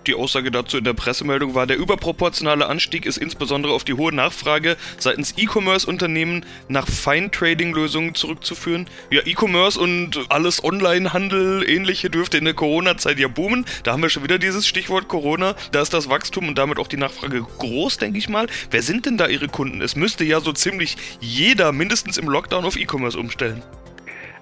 Die 0.09 0.15
Aussage 0.15 0.49
dazu 0.49 0.79
in 0.79 0.83
der 0.83 0.93
Pressemeldung 0.93 1.53
war, 1.53 1.67
der 1.67 1.77
überproportionale 1.77 2.65
Anstieg 2.65 3.05
ist 3.05 3.17
insbesondere 3.17 3.73
auf 3.73 3.83
die 3.83 3.93
hohe 3.93 4.11
Nachfrage 4.11 4.75
seitens 4.97 5.35
E-Commerce-Unternehmen 5.37 6.45
nach 6.67 6.87
Fine-Trading-Lösungen 6.87 8.15
zurückzuführen. 8.15 8.87
Ja, 9.11 9.21
E-Commerce 9.23 9.79
und 9.79 10.25
alles 10.29 10.63
Online-Handel, 10.63 11.63
ähnliche 11.69 12.09
dürfte 12.09 12.39
in 12.39 12.45
der 12.45 12.55
Corona-Zeit 12.55 13.19
ja 13.19 13.27
boomen. 13.27 13.65
Da 13.83 13.91
haben 13.91 14.01
wir 14.01 14.09
schon 14.09 14.23
wieder 14.23 14.39
dieses 14.39 14.67
Stichwort 14.67 15.07
Corona. 15.07 15.53
Da 15.71 15.81
ist 15.83 15.93
das 15.93 16.09
Wachstum 16.09 16.47
und 16.47 16.57
damit 16.57 16.79
auch 16.79 16.87
die 16.87 16.97
Nachfrage 16.97 17.45
groß, 17.59 17.99
denke 17.99 18.17
ich 18.17 18.29
mal. 18.29 18.47
Wer 18.71 18.81
sind 18.81 19.05
denn 19.05 19.17
da 19.17 19.27
Ihre 19.27 19.47
Kunden? 19.47 19.81
Es 19.81 19.95
müsste 19.95 20.23
ja 20.23 20.41
so 20.41 20.53
ziemlich 20.53 20.97
jeder 21.19 21.71
mindestens 21.71 22.17
im 22.17 22.27
Lockdown 22.27 22.65
auf 22.65 22.77
E-Commerce 22.77 23.19
umstellen. 23.19 23.61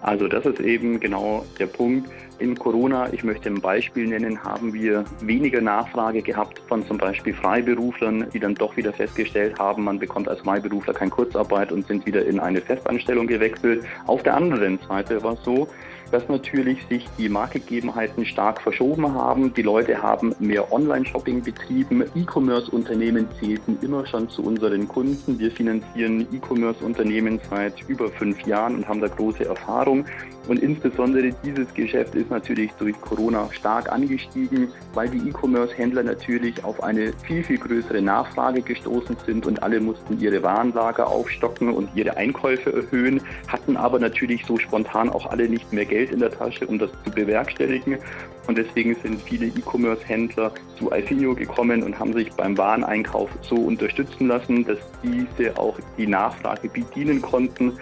Also 0.01 0.27
das 0.27 0.45
ist 0.45 0.59
eben 0.59 0.99
genau 0.99 1.45
der 1.59 1.67
Punkt. 1.67 2.09
In 2.39 2.55
Corona, 2.55 3.11
ich 3.11 3.23
möchte 3.23 3.49
ein 3.49 3.59
Beispiel 3.59 4.07
nennen, 4.07 4.43
haben 4.43 4.71
wir 4.71 5.05
weniger 5.21 5.59
Nachfrage 5.59 6.21
gehabt 6.21 6.61
von 6.67 6.85
zum 6.85 6.99
Beispiel 6.99 7.33
Freiberuflern, 7.33 8.27
die 8.31 8.39
dann 8.39 8.53
doch 8.53 8.77
wieder 8.77 8.93
festgestellt 8.93 9.57
haben, 9.57 9.83
man 9.83 9.97
bekommt 9.97 10.29
als 10.29 10.41
Freiberufler 10.41 10.93
keine 10.93 11.09
Kurzarbeit 11.09 11.71
und 11.71 11.87
sind 11.87 12.05
wieder 12.05 12.23
in 12.25 12.39
eine 12.39 12.61
Festanstellung 12.61 13.25
gewechselt. 13.25 13.83
Auf 14.05 14.21
der 14.21 14.35
anderen 14.35 14.77
Seite 14.87 15.23
war 15.23 15.33
es 15.33 15.43
so, 15.43 15.67
dass 16.11 16.27
natürlich 16.29 16.79
sich 16.89 17.07
die 17.17 17.29
Marktgegebenheiten 17.29 18.25
stark 18.25 18.61
verschoben 18.61 19.13
haben. 19.13 19.53
Die 19.53 19.61
Leute 19.61 20.01
haben 20.01 20.35
mehr 20.39 20.71
Online-Shopping 20.71 21.43
betrieben. 21.43 22.03
E-Commerce-Unternehmen 22.15 23.27
zählten 23.39 23.77
immer 23.81 24.05
schon 24.05 24.29
zu 24.29 24.43
unseren 24.43 24.87
Kunden. 24.87 25.39
Wir 25.39 25.51
finanzieren 25.51 26.27
E-Commerce-Unternehmen 26.31 27.39
seit 27.49 27.87
über 27.87 28.09
fünf 28.09 28.41
Jahren 28.45 28.75
und 28.75 28.87
haben 28.87 29.01
da 29.01 29.07
große 29.07 29.45
Erfahrung. 29.45 30.05
Und 30.47 30.59
insbesondere 30.63 31.31
dieses 31.43 31.73
Geschäft 31.73 32.15
ist 32.15 32.29
natürlich 32.29 32.71
durch 32.79 32.99
Corona 33.01 33.49
stark 33.51 33.91
angestiegen, 33.91 34.69
weil 34.93 35.09
die 35.09 35.29
E-Commerce-Händler 35.29 36.03
natürlich 36.03 36.63
auf 36.63 36.81
eine 36.81 37.11
viel, 37.25 37.43
viel 37.43 37.57
größere 37.57 38.01
Nachfrage 38.01 38.61
gestoßen 38.61 39.17
sind 39.25 39.45
und 39.45 39.61
alle 39.61 39.81
mussten 39.81 40.19
ihre 40.21 40.41
Warenlager 40.43 41.07
aufstocken 41.07 41.73
und 41.73 41.89
ihre 41.95 42.15
Einkäufe 42.15 42.71
erhöhen, 42.71 43.21
hatten 43.47 43.75
aber 43.75 43.99
natürlich 43.99 44.45
so 44.45 44.57
spontan 44.57 45.09
auch 45.09 45.25
alle 45.29 45.49
nicht 45.49 45.73
mehr 45.73 45.85
Geld 45.85 45.96
in 46.05 46.19
der 46.19 46.31
Tasche, 46.31 46.65
um 46.67 46.79
das 46.79 46.91
zu 47.03 47.11
bewerkstelligen. 47.11 47.97
Und 48.47 48.57
deswegen 48.57 48.95
sind 48.95 49.21
viele 49.21 49.47
E-Commerce-Händler 49.47 50.53
zu 50.77 50.91
Alfinio 50.91 51.35
gekommen 51.35 51.83
und 51.83 51.99
haben 51.99 52.13
sich 52.13 52.31
beim 52.33 52.57
Wareneinkauf 52.57 53.29
so 53.41 53.55
unterstützen 53.55 54.27
lassen, 54.27 54.65
dass 54.65 54.79
diese 55.03 55.57
auch 55.57 55.77
die 55.97 56.07
Nachfrage 56.07 56.69
bedienen 56.69 57.21
konnten 57.21 57.73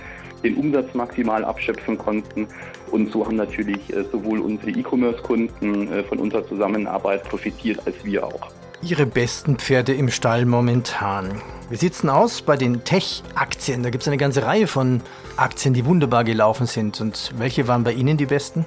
den 0.45 0.55
Umsatz 0.55 0.93
maximal 0.93 1.43
abschöpfen 1.43 1.97
konnten. 1.97 2.47
Und 2.91 3.11
so 3.11 3.25
haben 3.25 3.35
natürlich 3.35 3.91
äh, 3.91 4.03
sowohl 4.11 4.39
unsere 4.39 4.71
E-Commerce-Kunden 4.71 5.91
äh, 5.91 6.03
von 6.03 6.19
unserer 6.19 6.47
Zusammenarbeit 6.47 7.23
profitiert, 7.23 7.81
als 7.85 7.95
wir 8.05 8.23
auch. 8.23 8.51
Ihre 8.81 9.05
besten 9.05 9.57
Pferde 9.57 9.93
im 9.93 10.09
Stall 10.09 10.45
momentan. 10.45 11.41
Es 11.69 11.81
denn 12.03 12.09
aus 12.09 12.41
bei 12.41 12.57
den 12.57 12.83
Tech-Aktien? 12.83 13.81
Da 13.83 13.89
gibt 13.89 14.03
es 14.03 14.07
eine 14.07 14.17
ganze 14.17 14.43
Reihe 14.43 14.67
von 14.67 15.01
Aktien, 15.37 15.73
die 15.73 15.85
wunderbar 15.85 16.23
gelaufen 16.23 16.67
sind. 16.67 17.01
Und 17.01 17.31
welche 17.37 17.67
waren 17.67 17.83
bei 17.83 17.93
Ihnen 17.93 18.17
die 18.17 18.27
besten? 18.27 18.65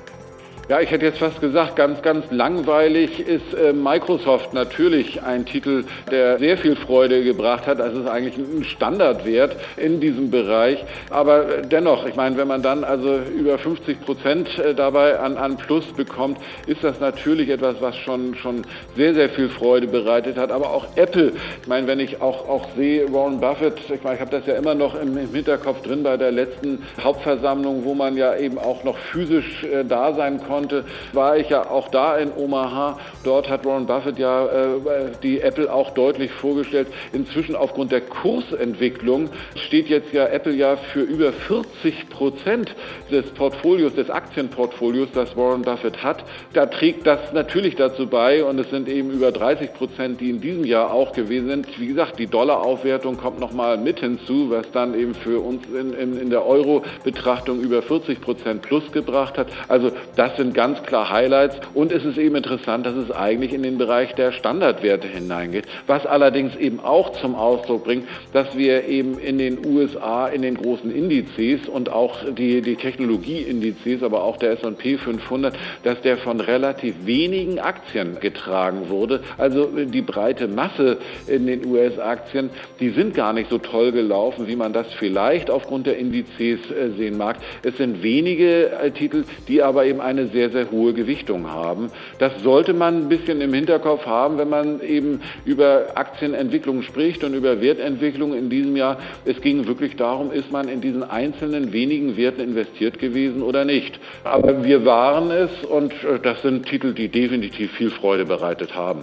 Ja, 0.69 0.83
ich 0.83 0.91
hätte 0.91 1.07
jetzt 1.07 1.19
fast 1.19 1.41
gesagt, 1.41 1.77
ganz, 1.77 2.03
ganz 2.03 2.27
langweilig 2.31 3.21
ist 3.21 3.55
äh, 3.55 3.73
Microsoft 3.73 4.53
natürlich 4.53 5.23
ein 5.23 5.47
Titel, 5.47 5.87
der 6.11 6.39
sehr 6.39 6.59
viel 6.59 6.77
Freude 6.77 7.25
gebracht 7.25 7.67
hat. 7.67 7.79
Das 7.79 7.95
ist 7.95 8.07
eigentlich 8.07 8.37
ein 8.37 8.65
Standardwert 8.65 9.57
in 9.79 9.99
diesem 9.99 10.31
Bereich. 10.31 10.85
Aber 11.09 11.63
dennoch, 11.63 12.05
ich 12.05 12.17
meine, 12.17 12.37
wenn 12.37 12.49
man 12.49 12.61
dann 12.61 12.85
also 12.85 13.17
über 13.35 13.57
50 13.57 14.03
Prozent 14.03 14.59
äh, 14.59 14.75
dabei 14.75 15.19
an, 15.19 15.39
an 15.39 15.57
Plus 15.57 15.87
bekommt, 15.97 16.37
ist 16.67 16.85
das 16.85 17.01
natürlich 17.01 17.49
etwas, 17.49 17.77
was 17.81 17.97
schon, 17.97 18.35
schon 18.35 18.61
sehr, 18.95 19.15
sehr 19.15 19.31
viel 19.31 19.49
Freude 19.49 19.87
bereitet 19.87 20.37
hat. 20.37 20.53
Aber 20.53 20.75
auch 20.75 20.85
Apple, 20.97 21.33
ich 21.63 21.67
meine, 21.67 21.87
wenn 21.87 21.99
ich 21.99 22.21
auch, 22.21 22.47
auch 22.47 22.67
sehe, 22.77 23.11
Warren 23.11 23.41
Buffett, 23.41 23.79
ich 23.89 24.03
meine, 24.03 24.17
ich 24.17 24.21
habe 24.21 24.33
das 24.33 24.45
ja 24.45 24.57
immer 24.57 24.75
noch 24.75 25.01
im, 25.01 25.17
Hinterkopf 25.17 25.81
drin 25.81 26.03
bei 26.03 26.19
der 26.19 26.31
letzten 26.31 26.85
Hauptversammlung, 27.03 27.87
wo 27.87 27.95
man 27.95 28.19
ja 28.19 28.37
eben 28.37 28.59
auch 28.59 28.85
noch 28.85 28.99
physisch 28.99 29.65
äh, 29.65 29.83
da 29.83 30.13
sein 30.13 30.39
konnte 30.47 30.58
konnte, 30.59 30.85
war 31.13 31.37
ich 31.37 31.49
ja 31.49 31.71
auch 31.71 31.89
da 31.89 32.17
in 32.17 32.33
Omaha. 32.37 32.99
Dort 33.23 33.49
hat 33.49 33.65
Warren 33.65 33.87
Buffett 33.87 34.19
ja 34.19 34.47
äh, 34.47 35.11
die 35.23 35.41
Apple 35.41 35.73
auch 35.73 35.91
deutlich 35.91 36.33
vorgestellt. 36.33 36.89
Inzwischen 37.13 37.55
aufgrund 37.55 37.93
der 37.93 38.01
Kursentwicklung 38.01 39.31
steht 39.55 39.89
jetzt 39.89 40.13
ja 40.13 40.27
Apple 40.27 40.55
ja 40.55 40.77
für 40.77 41.03
über 41.03 41.33
40 41.33 42.09
Prozent 42.11 42.75
des 43.11 43.27
Portfolios, 43.31 43.95
des 43.95 44.11
Aktienportfolios, 44.11 45.11
das 45.15 45.37
Warren 45.37 45.63
Buffett 45.63 46.03
hat. 46.03 46.25
Da 46.55 46.67
trägt 46.67 47.07
das 47.07 47.33
natürlich 47.33 47.77
dazu 47.77 48.09
bei 48.09 48.43
und 48.43 48.59
es 48.59 48.69
sind 48.71 48.89
eben 48.89 49.11
über 49.11 49.31
30 49.31 49.75
Prozent, 49.75 50.21
die 50.21 50.31
in 50.31 50.41
diesem 50.41 50.65
Jahr 50.65 50.93
auch 50.93 51.13
gewesen 51.13 51.49
sind. 51.49 51.79
Wie 51.79 51.87
gesagt, 51.87 52.19
die 52.19 52.27
Dollaraufwertung 52.27 53.17
kommt 53.17 53.39
nochmal 53.39 53.79
mit 53.79 54.01
hinzu, 54.01 54.51
was 54.51 54.69
dann 54.73 54.99
eben 54.99 55.15
für 55.15 55.39
uns 55.39 55.63
in, 55.69 55.95
in, 55.95 56.19
in 56.19 56.31
der 56.31 56.45
Euro-Betrachtung 56.45 57.61
über 57.61 57.81
40 57.81 58.21
Prozent 58.21 58.63
plus 58.63 58.91
gebracht 58.91 59.39
hat. 59.39 59.47
Also 59.69 59.93
das 60.17 60.37
sind 60.37 60.48
sind 60.49 60.55
ganz 60.55 60.83
klar 60.83 61.11
Highlights 61.11 61.57
und 61.75 61.93
es 61.93 62.07
ist 62.07 62.17
eben 62.17 62.37
interessant, 62.37 62.87
dass 62.87 62.95
es 62.95 63.11
eigentlich 63.11 63.53
in 63.53 63.63
den 63.63 63.77
Bereich 63.77 64.15
der 64.15 64.33
Standardwerte 64.33 65.07
hineingeht, 65.07 65.67
was 65.87 66.07
allerdings 66.07 66.57
eben 66.57 66.81
auch 66.81 67.13
zum 67.21 67.35
Ausdruck 67.35 67.85
bringt, 67.85 68.09
dass 68.33 68.57
wir 68.57 68.87
eben 68.87 69.19
in 69.19 69.37
den 69.37 69.59
USA 69.67 70.27
in 70.29 70.41
den 70.41 70.55
großen 70.55 70.91
Indizes 70.91 71.69
und 71.69 71.93
auch 71.93 72.17
die, 72.31 72.63
die 72.63 72.77
Technologieindizes, 72.77 74.03
aber 74.03 74.23
auch 74.23 74.39
der 74.39 74.53
S&P 74.53 74.97
500, 74.97 75.55
dass 75.83 76.01
der 76.01 76.17
von 76.17 76.41
relativ 76.41 76.95
wenigen 77.05 77.59
Aktien 77.59 78.19
getragen 78.19 78.89
wurde. 78.89 79.21
Also 79.37 79.67
die 79.67 80.03
breite 80.03 80.49
Masse 80.49 80.97
in 81.27 81.47
den 81.47 81.67
US-Aktien, 81.67 82.49
die 82.81 82.91
sind 82.91 83.15
gar 83.15 83.35
nicht 83.35 83.51
so 83.51 83.59
toll 83.59 83.93
gelaufen, 83.93 84.47
wie 84.47 84.57
man 84.57 84.73
das 84.73 84.87
vielleicht 84.95 85.51
aufgrund 85.51 85.87
der 85.87 85.99
Indizes 85.99 86.61
äh, 86.71 86.91
sehen 86.97 87.19
mag. 87.19 87.37
Es 87.63 87.77
sind 87.77 88.03
wenige 88.03 88.71
äh, 88.71 88.91
Titel, 88.93 89.25
die 89.47 89.63
aber 89.63 89.85
eben 89.85 90.01
eine 90.01 90.29
sehr 90.29 90.38
sehr, 90.39 90.51
sehr 90.51 90.71
hohe 90.71 90.93
Gewichtung 90.93 91.51
haben. 91.51 91.91
Das 92.21 92.33
sollte 92.45 92.73
man 92.73 92.95
ein 92.95 93.09
bisschen 93.09 93.41
im 93.41 93.53
Hinterkopf 93.53 94.07
haben, 94.07 94.39
wenn 94.39 94.49
man 94.49 94.81
eben 94.81 95.21
über 95.45 95.87
Aktienentwicklung 95.97 96.83
spricht 96.83 97.25
und 97.25 97.35
über 97.35 97.61
Wertentwicklung 97.61 98.35
in 98.35 98.49
diesem 98.49 98.77
Jahr. 98.77 98.99
Es 99.25 99.41
ging 99.41 99.67
wirklich 99.67 99.97
darum, 99.97 100.31
ist 100.31 100.53
man 100.53 100.69
in 100.69 100.81
diesen 100.81 101.03
einzelnen 101.03 101.73
wenigen 101.73 102.17
Werten 102.17 102.41
investiert 102.41 103.01
gewesen 103.01 103.43
oder 103.43 103.65
nicht. 103.65 103.99
Aber 104.23 104.63
wir 104.63 104.85
waren 104.85 105.33
es 105.33 105.51
und 105.65 105.93
äh, 106.05 106.21
das 106.23 106.41
sind 106.43 106.67
Titel, 106.67 106.95
die 106.95 107.09
definitiv 107.09 107.73
viel 107.73 107.91
Freude 107.91 108.25
bereitet 108.25 108.77
haben. 108.77 109.03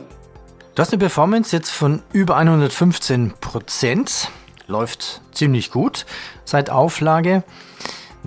Du 0.73 0.81
hast 0.81 0.93
eine 0.93 0.99
Performance 0.99 1.53
jetzt 1.53 1.71
von 1.71 2.01
über 2.13 2.37
115 2.37 3.33
Prozent. 3.41 4.29
Läuft 4.67 5.21
ziemlich 5.33 5.69
gut 5.69 6.05
seit 6.45 6.69
Auflage. 6.69 7.43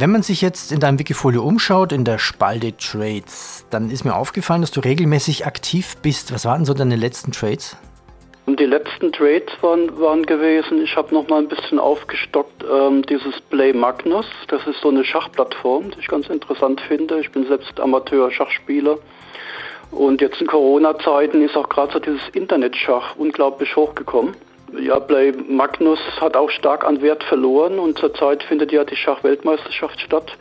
Wenn 0.01 0.13
man 0.13 0.23
sich 0.23 0.43
jetzt 0.43 0.71
in 0.71 0.79
deinem 0.79 1.01
Wikifolio 1.01 1.43
umschaut, 1.43 1.91
in 1.91 2.05
der 2.05 2.19
Spalte 2.19 2.77
Trades, 2.77 3.67
dann 3.69 3.91
ist 3.91 4.05
mir 4.05 4.15
aufgefallen, 4.15 4.61
dass 4.61 4.71
du 4.71 4.79
regelmäßig 4.79 5.45
aktiv 5.45 5.97
bist. 6.03 6.33
Was 6.33 6.45
waren 6.45 6.65
so 6.65 6.73
deine 6.73 6.95
letzten 6.95 7.33
Trades? 7.33 7.77
Die 8.47 8.65
letzten 8.65 9.11
Trades 9.11 9.51
waren, 9.61 9.99
waren 9.99 10.25
gewesen, 10.25 10.81
ich 10.85 10.95
habe 10.95 11.13
noch 11.13 11.27
mal 11.27 11.41
ein 11.41 11.49
bisschen 11.49 11.81
aufgestockt, 11.81 12.65
ähm, 12.73 13.03
dieses 13.07 13.41
Play 13.51 13.73
Magnus. 13.73 14.27
Das 14.47 14.65
ist 14.69 14.81
so 14.83 14.91
eine 14.91 15.05
Schachplattform, 15.05 15.91
die 15.91 15.99
ich 15.99 16.07
ganz 16.07 16.29
interessant 16.29 16.81
finde. 16.83 17.19
Ich 17.19 17.33
bin 17.33 17.49
selbst 17.49 17.81
Amateur-Schachspieler. 17.81 18.99
Und 19.91 20.21
jetzt 20.21 20.41
in 20.41 20.47
Corona-Zeiten 20.47 21.43
ist 21.43 21.57
auch 21.57 21.69
gerade 21.69 21.95
so 21.95 21.99
dieses 21.99 22.23
Internetschach 22.35 23.17
unglaublich 23.17 23.75
hochgekommen. 23.75 24.37
Ja, 24.73 25.01
Play 25.01 25.33
Magnus 25.33 25.99
hat 26.21 26.37
auch 26.37 26.51
stark 26.51 26.85
an 26.85 27.01
Wert 27.01 27.25
verloren 27.25 27.79
und 27.79 27.99
zurzeit 27.99 28.43
findet 28.43 28.71
ja 28.71 28.85
die 28.85 28.97
Schachweltmeisterschaft 28.97 30.01
statt. 30.01 30.37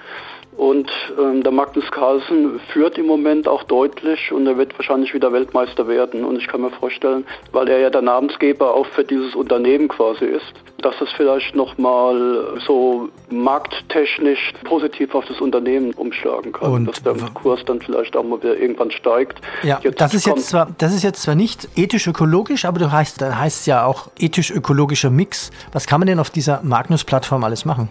Und 0.58 0.90
ähm, 1.20 1.44
der 1.44 1.52
Magnus 1.52 1.90
Carlsen 1.92 2.60
führt 2.74 2.98
im 2.98 3.06
Moment 3.06 3.48
auch 3.48 3.62
deutlich 3.64 4.32
und 4.32 4.48
er 4.48 4.58
wird 4.58 4.78
wahrscheinlich 4.78 5.14
wieder 5.14 5.32
Weltmeister 5.32 5.88
werden. 5.88 6.26
Und 6.26 6.38
ich 6.38 6.48
kann 6.48 6.62
mir 6.62 6.72
vorstellen, 6.72 7.26
weil 7.52 7.70
er 7.70 7.78
ja 7.78 7.92
der 7.92 8.02
Namensgeber 8.02 8.74
auch 8.74 8.88
für 8.88 9.04
dieses 9.04 9.36
Unternehmen 9.36 9.88
quasi 9.88 10.26
ist, 10.26 10.54
dass 10.82 11.00
es 11.00 11.10
vielleicht 11.16 11.56
nochmal 11.56 12.60
so 12.66 13.10
markttechnisch 13.30 14.54
positiv 14.64 15.14
auf 15.14 15.26
das 15.26 15.40
Unternehmen 15.40 15.94
umschlagen 15.94 16.52
kann. 16.52 16.72
Und 16.72 16.88
dass 16.88 17.04
der 17.04 17.14
Kurs 17.36 17.64
dann 17.66 17.80
vielleicht 17.80 18.18
auch 18.18 18.24
mal 18.24 18.42
wieder 18.42 18.58
irgendwann 18.58 18.90
steigt. 18.90 19.40
Ja, 19.62 19.80
jetzt 19.84 20.02
das 20.02 20.16
ist 20.16 20.26
jetzt 20.26 20.50
zwar, 20.50 20.70
das 20.80 20.92
ist 20.92 21.04
jetzt 21.04 21.22
zwar 21.22 21.36
nicht 21.36 21.68
ethisch-ökologisch, 21.76 22.66
aber 22.66 22.80
du 22.80 22.92
heißt, 22.92 23.22
heißt 23.22 23.60
es 23.60 23.66
ja 23.68 23.86
auch 23.86 24.08
ethisch-ökologischer 24.18 25.12
Mix. 25.12 25.52
Was 25.72 25.86
kann 25.86 26.00
man 26.00 26.08
denn 26.08 26.20
auf 26.20 26.32
dieser 26.32 26.62
Magnus-Plattform 26.64 27.44
alles 27.44 27.64
machen? 27.64 27.90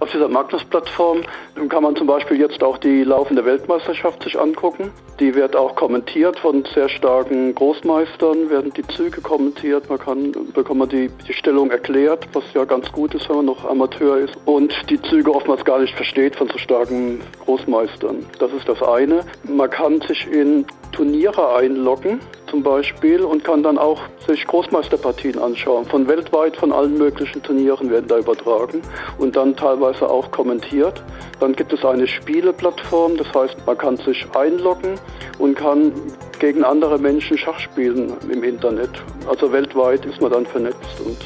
Auf 0.00 0.10
dieser 0.10 0.28
Magnus-Plattform 0.28 1.22
kann 1.68 1.82
man 1.82 1.96
zum 1.96 2.06
Beispiel 2.06 2.38
jetzt 2.38 2.62
auch 2.62 2.78
die 2.78 3.04
laufende 3.04 3.44
Weltmeisterschaft 3.44 4.22
sich 4.22 4.38
angucken. 4.38 4.92
Die 5.20 5.34
wird 5.34 5.56
auch 5.56 5.74
kommentiert 5.74 6.38
von 6.38 6.64
sehr 6.74 6.88
starken 6.88 7.54
Großmeistern, 7.54 8.50
werden 8.50 8.72
die 8.72 8.86
Züge 8.86 9.20
kommentiert, 9.20 9.88
man 9.88 9.98
kann, 9.98 10.32
bekommt 10.54 10.78
man 10.78 10.88
die, 10.88 11.10
die 11.26 11.32
Stellung 11.32 11.70
erklärt, 11.70 12.28
was 12.32 12.44
ja 12.54 12.64
ganz 12.64 12.90
gut 12.92 13.14
ist, 13.14 13.28
wenn 13.28 13.36
man 13.36 13.46
noch 13.46 13.68
Amateur 13.68 14.18
ist 14.18 14.36
und 14.44 14.72
die 14.88 15.00
Züge 15.02 15.34
oftmals 15.34 15.64
gar 15.64 15.80
nicht 15.80 15.94
versteht 15.94 16.36
von 16.36 16.48
so 16.48 16.58
starken 16.58 17.20
Großmeistern. 17.44 18.26
Das 18.38 18.52
ist 18.52 18.68
das 18.68 18.82
eine. 18.82 19.24
Man 19.44 19.70
kann 19.70 20.00
sich 20.02 20.26
in 20.30 20.66
Turniere 20.92 21.54
einloggen 21.54 22.20
zum 22.48 22.62
Beispiel 22.62 23.20
und 23.22 23.44
kann 23.44 23.62
dann 23.62 23.78
auch 23.78 24.00
sich 24.26 24.46
Großmeisterpartien 24.46 25.38
anschauen. 25.38 25.84
Von 25.84 26.08
weltweit, 26.08 26.56
von 26.56 26.72
allen 26.72 26.96
möglichen 26.96 27.42
Turnieren 27.42 27.90
werden 27.90 28.08
da 28.08 28.18
übertragen 28.18 28.82
und 29.18 29.36
dann 29.36 29.54
teilweise 29.54 30.08
auch 30.08 30.30
kommentiert. 30.30 31.02
Dann 31.40 31.54
gibt 31.54 31.72
es 31.72 31.84
eine 31.84 32.06
Spieleplattform, 32.06 33.16
das 33.16 33.32
heißt, 33.34 33.56
man 33.66 33.78
kann 33.78 33.96
sich 33.98 34.26
einloggen 34.34 34.94
und 35.38 35.56
kann 35.56 35.92
gegen 36.38 36.64
andere 36.64 36.98
Menschen 36.98 37.36
Schach 37.36 37.58
spielen 37.60 38.12
im 38.30 38.42
Internet. 38.42 38.90
Also 39.28 39.52
weltweit 39.52 40.04
ist 40.06 40.20
man 40.20 40.32
dann 40.32 40.46
vernetzt 40.46 41.00
und 41.04 41.18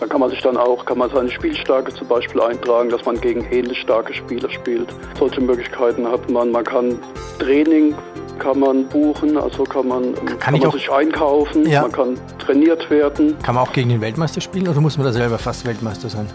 da 0.00 0.06
kann 0.06 0.20
man 0.20 0.30
sich 0.30 0.40
dann 0.40 0.56
auch, 0.56 0.86
kann 0.86 0.96
man 0.96 1.10
seine 1.10 1.30
Spielstärke 1.30 1.92
zum 1.92 2.08
Beispiel 2.08 2.40
eintragen, 2.40 2.88
dass 2.88 3.04
man 3.04 3.20
gegen 3.20 3.44
ähnlich 3.50 3.78
starke 3.80 4.14
Spieler 4.14 4.48
spielt. 4.48 4.88
Solche 5.18 5.42
Möglichkeiten 5.42 6.10
hat 6.10 6.30
man. 6.30 6.50
Man 6.50 6.64
kann 6.64 6.98
Training 7.38 7.94
kann 8.40 8.58
man 8.58 8.88
buchen, 8.88 9.36
also 9.36 9.62
kann 9.62 9.86
man, 9.86 10.14
kann, 10.14 10.38
kann 10.40 10.58
man 10.58 10.72
sich 10.72 10.90
einkaufen, 10.90 11.68
ja. 11.68 11.82
man 11.82 11.92
kann 11.92 12.18
trainiert 12.40 12.90
werden. 12.90 13.36
Kann 13.42 13.54
man 13.54 13.64
auch 13.64 13.72
gegen 13.72 13.90
den 13.90 14.00
Weltmeister 14.00 14.40
spielen 14.40 14.66
oder 14.66 14.80
muss 14.80 14.96
man 14.96 15.06
da 15.06 15.12
selber 15.12 15.38
fast 15.38 15.64
Weltmeister 15.64 16.08
sein? 16.08 16.26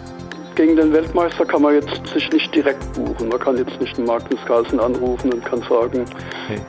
Gegen 0.54 0.76
den 0.76 0.90
Weltmeister 0.92 1.44
kann 1.44 1.60
man 1.60 1.74
jetzt 1.74 2.06
sich 2.14 2.32
nicht 2.32 2.54
direkt 2.54 2.80
buchen. 2.94 3.28
Man 3.28 3.38
kann 3.38 3.58
jetzt 3.58 3.78
nicht 3.78 3.98
den 3.98 4.06
Magnus 4.06 4.40
Carlsen 4.46 4.80
anrufen 4.80 5.30
und 5.34 5.44
kann 5.44 5.60
sagen, 5.68 6.06
okay 6.46 6.60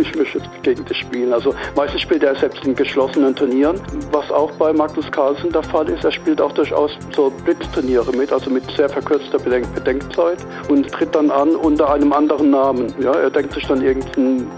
ich 0.00 0.14
möchte 0.14 0.38
jetzt 0.38 0.62
gegen 0.62 0.84
dich 0.84 0.98
spielen. 0.98 1.32
Also 1.32 1.54
meistens 1.76 2.02
spielt 2.02 2.22
er 2.22 2.34
selbst 2.36 2.64
in 2.64 2.74
geschlossenen 2.74 3.34
Turnieren, 3.34 3.80
was 4.12 4.30
auch 4.30 4.50
bei 4.52 4.72
Magnus 4.72 5.10
Carlsen 5.10 5.52
der 5.52 5.62
Fall 5.62 5.88
ist. 5.88 6.04
Er 6.04 6.12
spielt 6.12 6.40
auch 6.40 6.52
durchaus 6.52 6.92
so 7.14 7.32
Blitzturniere 7.44 8.14
mit, 8.16 8.32
also 8.32 8.50
mit 8.50 8.64
sehr 8.76 8.88
verkürzter 8.88 9.38
Bedenk 9.38 9.72
Bedenkzeit 9.74 10.38
und 10.68 10.90
tritt 10.90 11.14
dann 11.14 11.30
an 11.30 11.50
unter 11.56 11.92
einem 11.92 12.12
anderen 12.12 12.50
Namen. 12.50 12.94
Ja, 13.00 13.12
er 13.12 13.30
denkt 13.30 13.52
sich 13.52 13.66
dann 13.66 13.82
irgendeinen 13.82 14.50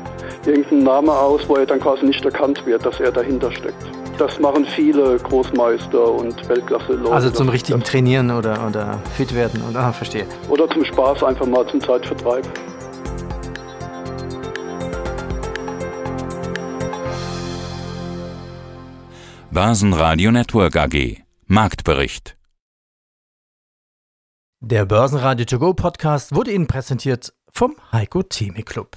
irgendeinen 0.46 0.84
Namen 0.84 1.10
aus, 1.10 1.48
wo 1.48 1.56
er 1.56 1.66
dann 1.66 1.80
quasi 1.80 2.06
nicht 2.06 2.24
erkannt 2.24 2.64
wird, 2.66 2.84
dass 2.84 2.98
er 3.00 3.12
dahinter 3.12 3.52
steckt. 3.52 3.84
Das 4.18 4.38
machen 4.38 4.66
viele 4.66 5.16
Großmeister 5.18 6.12
und 6.12 6.48
Weltklasse-Leute. 6.48 7.12
Also 7.12 7.30
zum 7.30 7.48
richtigen 7.48 7.82
Trainieren 7.82 8.30
oder, 8.30 8.66
oder 8.66 8.98
fit 9.16 9.34
werden. 9.34 9.62
Und, 9.62 9.76
ah, 9.76 9.92
verstehe. 9.92 10.26
Oder 10.48 10.68
zum 10.68 10.84
Spaß 10.84 11.22
einfach 11.24 11.46
mal 11.46 11.66
zum 11.68 11.80
Zeitvertreib. 11.80 12.46
Börsenradio 19.50 20.30
Network 20.30 20.76
AG. 20.76 21.22
Marktbericht. 21.46 22.36
Der 24.60 24.84
Börsenradio 24.84 25.46
To 25.46 25.58
Go 25.58 25.72
Podcast 25.72 26.34
wurde 26.34 26.52
Ihnen 26.52 26.66
präsentiert 26.66 27.32
vom 27.50 27.74
Heiko 27.90 28.22
Theme 28.22 28.62
Club. 28.62 28.96